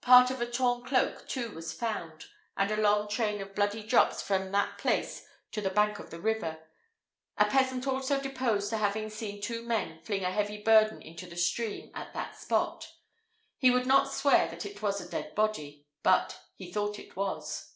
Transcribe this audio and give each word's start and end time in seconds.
Part 0.00 0.30
of 0.30 0.40
a 0.40 0.50
torn 0.50 0.82
cloak, 0.82 1.28
too, 1.28 1.50
was 1.50 1.74
found, 1.74 2.24
and 2.56 2.70
a 2.70 2.80
long 2.80 3.06
train 3.06 3.42
of 3.42 3.54
bloody 3.54 3.82
drops 3.82 4.22
from 4.22 4.50
that 4.52 4.78
place 4.78 5.26
to 5.52 5.60
the 5.60 5.68
bank 5.68 5.98
of 5.98 6.08
the 6.08 6.18
river; 6.22 6.64
a 7.36 7.44
peasant 7.44 7.86
also 7.86 8.18
deposed 8.18 8.70
to 8.70 8.78
having 8.78 9.10
seen 9.10 9.42
two 9.42 9.60
men 9.60 10.00
fling 10.02 10.24
a 10.24 10.32
heavy 10.32 10.56
burden 10.62 11.02
into 11.02 11.26
the 11.26 11.36
stream 11.36 11.90
at 11.94 12.14
that 12.14 12.34
spot 12.38 12.90
he 13.58 13.70
would 13.70 13.84
not 13.84 14.10
swear 14.10 14.48
that 14.48 14.64
it 14.64 14.80
was 14.80 15.02
a 15.02 15.08
dead 15.10 15.34
body, 15.34 15.84
but 16.02 16.40
he 16.54 16.72
thought 16.72 16.98
it 16.98 17.14
was." 17.14 17.74